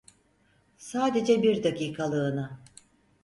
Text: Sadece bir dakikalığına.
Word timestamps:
Sadece 0.77 1.43
bir 1.43 1.63
dakikalığına. 1.63 2.59